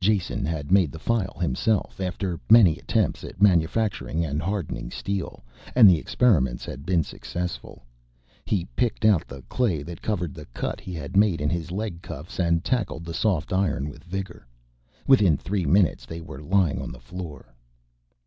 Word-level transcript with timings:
Jason 0.00 0.46
had 0.46 0.72
made 0.72 0.90
the 0.90 0.98
file 0.98 1.36
himself 1.42 2.00
after 2.00 2.40
many 2.48 2.78
attempts 2.78 3.22
at 3.22 3.42
manufacturing 3.42 4.24
and 4.24 4.40
hardening 4.40 4.90
steel, 4.90 5.44
and 5.74 5.86
the 5.86 5.98
experiments 5.98 6.64
had 6.64 6.86
been 6.86 7.02
successful. 7.04 7.84
He 8.46 8.64
picked 8.76 9.04
out 9.04 9.28
the 9.28 9.42
clay 9.42 9.82
that 9.82 10.00
covered 10.00 10.32
the 10.32 10.46
cut 10.54 10.80
he 10.80 10.94
had 10.94 11.18
made 11.18 11.42
in 11.42 11.50
his 11.50 11.70
leg 11.70 12.00
cuffs 12.00 12.40
and 12.40 12.64
tackled 12.64 13.04
the 13.04 13.12
soft 13.12 13.52
iron 13.52 13.90
with 13.90 14.04
vigor; 14.04 14.46
within 15.06 15.36
three 15.36 15.66
minutes 15.66 16.06
they 16.06 16.22
were 16.22 16.40
lying 16.40 16.80
on 16.80 16.90
the 16.90 16.98
floor. 16.98 17.52